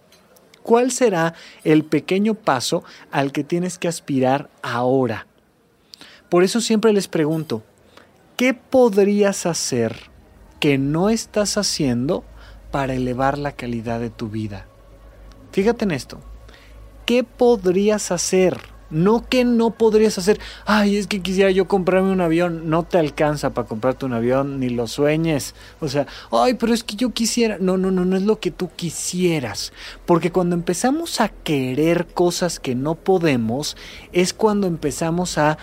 [0.62, 1.34] ¿Cuál será
[1.64, 5.26] el pequeño paso al que tienes que aspirar ahora?
[6.28, 7.62] Por eso siempre les pregunto,
[8.36, 10.10] ¿qué podrías hacer
[10.60, 12.24] que no estás haciendo
[12.70, 14.66] para elevar la calidad de tu vida?
[15.52, 16.20] Fíjate en esto.
[17.06, 18.58] ¿Qué podrías hacer?
[18.90, 22.98] No que no podrías hacer, ay, es que quisiera yo comprarme un avión, no te
[22.98, 25.54] alcanza para comprarte un avión, ni lo sueñes.
[25.80, 28.50] O sea, ay, pero es que yo quisiera, no, no, no, no es lo que
[28.50, 29.72] tú quisieras.
[30.06, 33.76] Porque cuando empezamos a querer cosas que no podemos,
[34.12, 35.58] es cuando empezamos a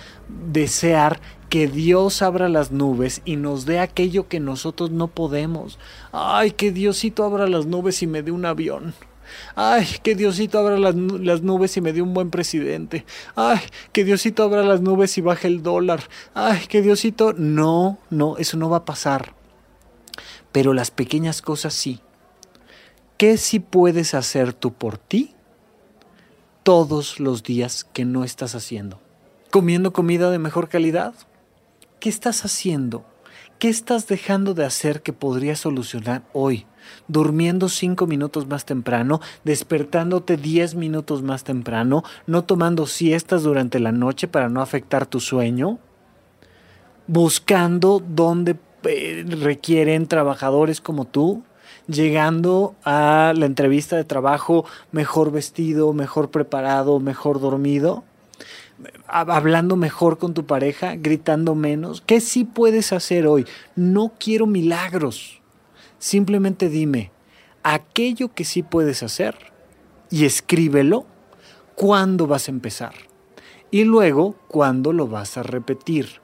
[0.51, 1.19] desear
[1.49, 5.79] que Dios abra las nubes y nos dé aquello que nosotros no podemos.
[6.11, 8.93] Ay, que Diosito abra las nubes y me dé un avión.
[9.55, 13.05] Ay, que Diosito abra las, nubes y me dé un buen presidente.
[13.35, 13.59] Ay,
[13.91, 16.03] que Diosito abra las nubes y baje el dólar.
[16.33, 17.33] Ay, que Diosito...
[17.33, 19.33] No, no, eso no va a pasar.
[20.51, 22.01] Pero las pequeñas cosas sí.
[23.17, 25.33] ¿Qué sí puedes hacer tú por ti
[26.63, 28.99] todos los días que no estás haciendo?
[29.49, 31.13] ¿Comiendo comida de mejor calidad?
[31.99, 33.05] ¿Qué estás haciendo?
[33.59, 36.67] ¿Qué estás dejando de hacer que podría solucionar hoy?
[37.07, 43.91] Durmiendo cinco minutos más temprano, despertándote diez minutos más temprano, no tomando siestas durante la
[43.91, 45.79] noche para no afectar tu sueño,
[47.07, 51.43] buscando dónde eh, requieren trabajadores como tú,
[51.87, 58.03] llegando a la entrevista de trabajo mejor vestido, mejor preparado, mejor dormido
[59.07, 62.01] hablando mejor con tu pareja, gritando menos?
[62.05, 63.45] ¿Qué sí puedes hacer hoy?
[63.75, 65.36] No quiero milagros.
[65.99, 67.11] Simplemente dime
[67.63, 69.35] aquello que sí puedes hacer
[70.09, 71.05] y escríbelo.
[71.75, 72.93] ¿Cuándo vas a empezar?
[73.69, 76.21] Y luego, ¿cuándo lo vas a repetir?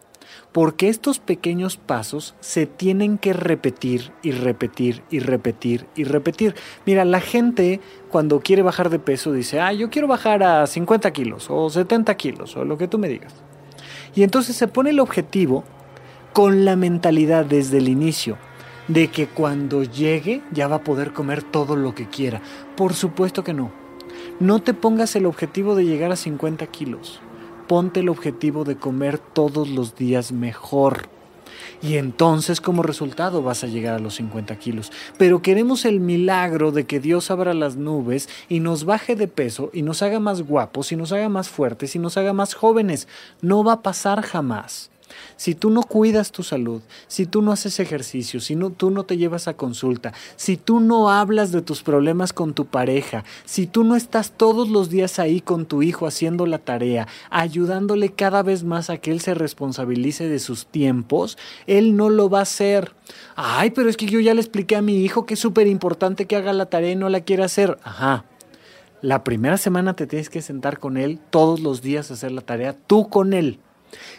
[0.52, 6.56] porque estos pequeños pasos se tienen que repetir y repetir y repetir y repetir.
[6.86, 11.12] Mira, la gente cuando quiere bajar de peso dice, ah, yo quiero bajar a 50
[11.12, 13.34] kilos o 70 kilos o lo que tú me digas.
[14.16, 15.64] Y entonces se pone el objetivo
[16.34, 18.38] con la mentalidad desde el inicio
[18.88, 22.42] de que cuando llegue ya va a poder comer todo lo que quiera.
[22.76, 23.72] Por supuesto que no.
[24.40, 27.22] No te pongas el objetivo de llegar a 50 kilos
[27.68, 31.08] ponte el objetivo de comer todos los días mejor.
[31.82, 34.92] Y entonces como resultado vas a llegar a los 50 kilos.
[35.18, 39.70] Pero queremos el milagro de que Dios abra las nubes y nos baje de peso
[39.74, 43.08] y nos haga más guapos y nos haga más fuertes y nos haga más jóvenes.
[43.42, 44.92] No va a pasar jamás.
[45.36, 49.04] Si tú no cuidas tu salud, si tú no haces ejercicio, si no, tú no
[49.04, 53.68] te llevas a consulta, si tú no hablas de tus problemas con tu pareja, si
[53.68, 58.44] tú no estás todos los días ahí con tu hijo haciendo la tarea, ayudándole cada
[58.44, 61.38] vez más a que él se responsabilice de sus tiempos,
[61.68, 62.94] él no lo va a hacer.
[63.36, 66.26] Ay, pero es que yo ya le expliqué a mi hijo que es súper importante
[66.26, 67.78] que haga la tarea y no la quiere hacer.
[67.84, 68.26] Ajá.
[69.02, 72.42] La primera semana te tienes que sentar con él todos los días a hacer la
[72.42, 73.60] tarea, tú con él.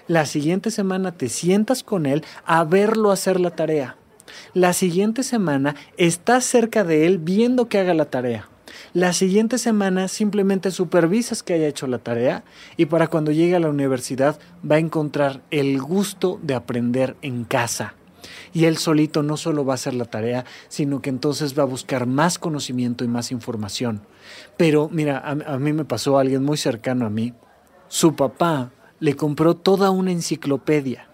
[0.07, 3.97] La siguiente semana te sientas con él a verlo hacer la tarea.
[4.53, 8.49] La siguiente semana estás cerca de él viendo que haga la tarea.
[8.93, 12.45] La siguiente semana simplemente supervisas que haya hecho la tarea
[12.77, 17.45] y para cuando llegue a la universidad va a encontrar el gusto de aprender en
[17.45, 17.95] casa.
[18.53, 21.67] Y él solito no solo va a hacer la tarea, sino que entonces va a
[21.67, 24.01] buscar más conocimiento y más información.
[24.57, 27.35] Pero mira, a, a mí me pasó alguien muy cercano a mí.
[27.89, 28.71] Su papá
[29.05, 31.09] le compró toda una enciclopedia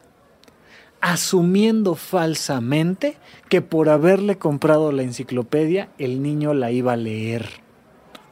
[1.00, 3.16] asumiendo falsamente
[3.48, 7.48] que por haberle comprado la enciclopedia el niño la iba a leer.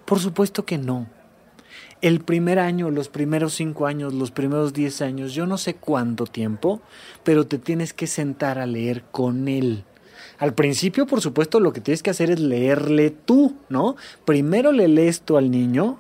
[0.05, 1.09] Por supuesto que no.
[2.01, 6.27] El primer año, los primeros cinco años, los primeros diez años, yo no sé cuánto
[6.27, 6.81] tiempo,
[7.25, 9.83] pero te tienes que sentar a leer con él.
[10.39, 13.97] Al principio, por supuesto, lo que tienes que hacer es leerle tú, ¿no?
[14.25, 15.99] Primero le lees tú al niño,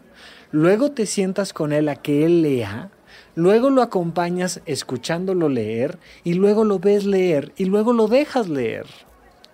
[0.52, 2.92] luego te sientas con él a que él lea,
[3.38, 8.86] luego lo acompañas escuchándolo leer y luego lo ves leer y luego lo dejas leer.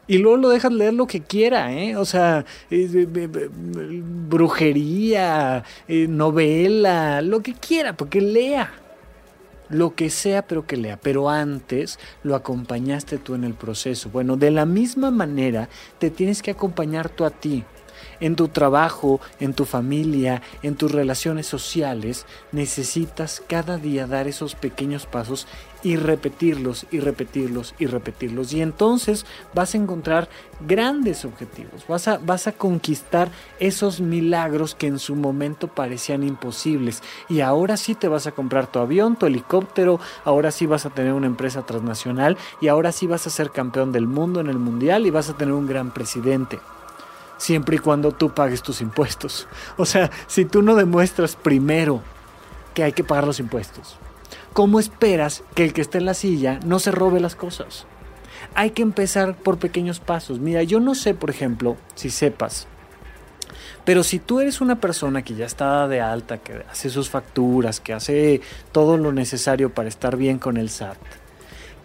[0.06, 1.96] Y luego lo dejas leer lo que quiera, ¿eh?
[1.96, 3.06] O sea, eh,
[4.28, 8.72] brujería, eh, novela, lo que quiera, porque lea.
[9.70, 10.98] Lo que sea, pero que lea.
[11.02, 14.10] Pero antes lo acompañaste tú en el proceso.
[14.10, 17.64] Bueno, de la misma manera te tienes que acompañar tú a ti
[18.20, 24.54] en tu trabajo, en tu familia, en tus relaciones sociales, necesitas cada día dar esos
[24.54, 25.46] pequeños pasos
[25.84, 28.52] y repetirlos y repetirlos y repetirlos.
[28.54, 30.28] Y entonces vas a encontrar
[30.66, 33.30] grandes objetivos, vas a, vas a conquistar
[33.60, 37.02] esos milagros que en su momento parecían imposibles.
[37.28, 40.90] Y ahora sí te vas a comprar tu avión, tu helicóptero, ahora sí vas a
[40.90, 44.58] tener una empresa transnacional y ahora sí vas a ser campeón del mundo en el
[44.58, 46.58] mundial y vas a tener un gran presidente
[47.44, 49.46] siempre y cuando tú pagues tus impuestos.
[49.76, 52.00] O sea, si tú no demuestras primero
[52.72, 53.98] que hay que pagar los impuestos,
[54.54, 57.86] ¿cómo esperas que el que esté en la silla no se robe las cosas?
[58.54, 60.38] Hay que empezar por pequeños pasos.
[60.38, 62.66] Mira, yo no sé, por ejemplo, si sepas,
[63.84, 67.80] pero si tú eres una persona que ya está de alta, que hace sus facturas,
[67.80, 68.40] que hace
[68.72, 70.96] todo lo necesario para estar bien con el SAT,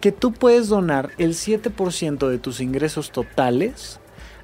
[0.00, 3.99] que tú puedes donar el 7% de tus ingresos totales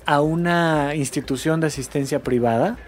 [0.06, 2.78] a una institución de asistencia privada,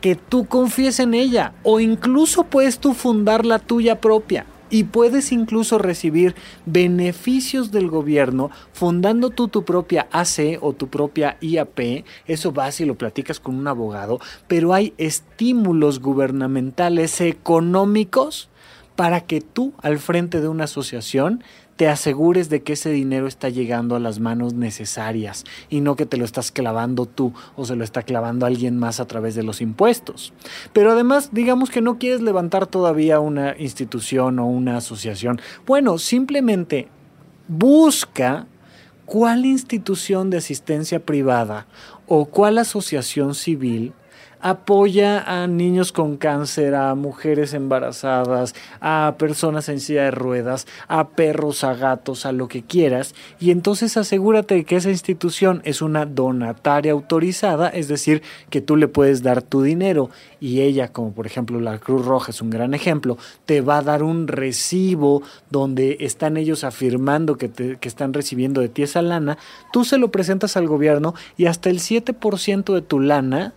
[0.00, 5.32] que tú confíes en ella o incluso puedes tú fundar la tuya propia y puedes
[5.32, 6.34] incluso recibir
[6.64, 12.04] beneficios del gobierno fundando tú tu propia AC o tu propia IAP.
[12.26, 18.48] Eso vas y lo platicas con un abogado, pero hay estímulos gubernamentales económicos
[18.96, 21.42] para que tú al frente de una asociación
[21.80, 26.04] te asegures de que ese dinero está llegando a las manos necesarias y no que
[26.04, 29.44] te lo estás clavando tú o se lo está clavando alguien más a través de
[29.44, 30.34] los impuestos.
[30.74, 35.40] Pero además, digamos que no quieres levantar todavía una institución o una asociación.
[35.66, 36.88] Bueno, simplemente
[37.48, 38.46] busca
[39.06, 41.66] cuál institución de asistencia privada
[42.06, 43.94] o cuál asociación civil
[44.40, 51.08] apoya a niños con cáncer, a mujeres embarazadas, a personas en silla de ruedas, a
[51.08, 53.14] perros, a gatos, a lo que quieras.
[53.38, 58.88] Y entonces asegúrate que esa institución es una donataria autorizada, es decir, que tú le
[58.88, 60.10] puedes dar tu dinero
[60.40, 63.82] y ella, como por ejemplo la Cruz Roja es un gran ejemplo, te va a
[63.82, 69.38] dar un recibo donde están ellos afirmando que, que están recibiendo de ti esa lana,
[69.72, 73.54] tú se lo presentas al gobierno y hasta el 7% de tu lana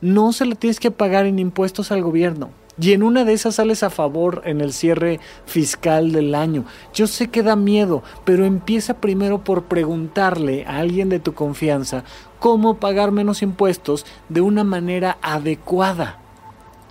[0.00, 2.50] no se la tienes que pagar en impuestos al gobierno.
[2.78, 6.66] Y en una de esas sales a favor en el cierre fiscal del año.
[6.92, 12.04] Yo sé que da miedo, pero empieza primero por preguntarle a alguien de tu confianza
[12.38, 16.18] cómo pagar menos impuestos de una manera adecuada.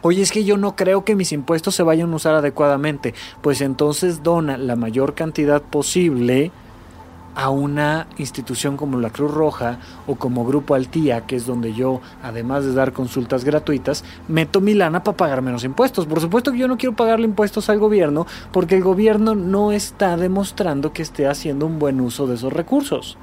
[0.01, 3.13] Oye, es que yo no creo que mis impuestos se vayan a usar adecuadamente.
[3.41, 6.51] Pues entonces dona la mayor cantidad posible
[7.35, 12.01] a una institución como la Cruz Roja o como Grupo Altía, que es donde yo,
[12.23, 16.05] además de dar consultas gratuitas, meto mi lana para pagar menos impuestos.
[16.05, 20.17] Por supuesto que yo no quiero pagarle impuestos al gobierno porque el gobierno no está
[20.17, 23.17] demostrando que esté haciendo un buen uso de esos recursos.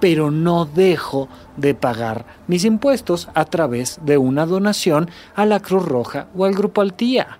[0.00, 5.84] Pero no dejo de pagar mis impuestos a través de una donación a la Cruz
[5.84, 7.38] Roja o al Grupo Altía.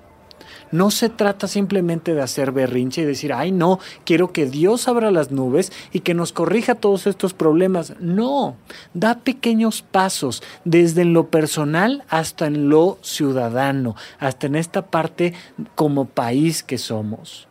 [0.75, 5.13] No se trata simplemente de hacer berrinche y decir, ay no, quiero que Dios abra
[5.13, 7.95] las nubes y que nos corrija todos estos problemas.
[8.01, 8.57] No,
[8.93, 15.33] da pequeños pasos desde en lo personal hasta en lo ciudadano, hasta en esta parte
[15.77, 17.47] como país que somos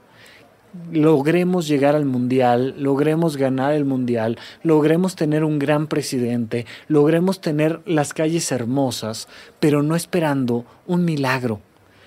[0.92, 7.82] logremos llegar al mundial, logremos ganar el mundial, logremos tener un gran presidente, logremos tener
[7.86, 9.28] las calles hermosas,
[9.60, 11.62] pero no esperando un milagro,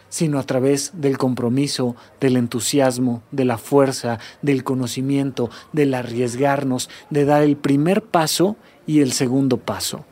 [0.08, 7.24] sino a través del compromiso, del entusiasmo, de la fuerza, del conocimiento, del arriesgarnos, de
[7.24, 10.04] dar el primer paso y el segundo paso.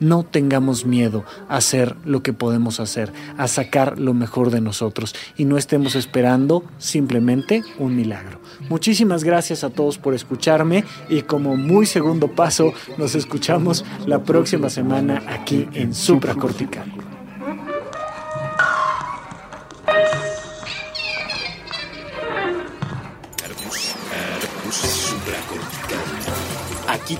[0.00, 5.14] no tengamos miedo a hacer lo que podemos hacer, a sacar lo mejor de nosotros
[5.36, 8.40] y no estemos esperando simplemente un milagro.
[8.68, 14.68] Muchísimas gracias a todos por escucharme y como muy segundo paso nos escuchamos la próxima
[14.70, 17.11] semana aquí en Supracortical.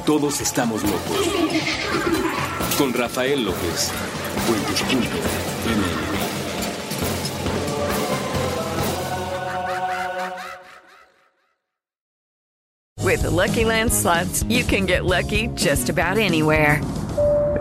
[0.05, 1.29] Todos estamos locos.
[2.77, 3.93] Con Rafael López.
[12.99, 16.81] With the Lucky Land slots, you can get lucky just about anywhere.